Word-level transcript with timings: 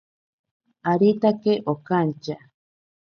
Aritake 0.91 1.53
okantya. 1.73 2.37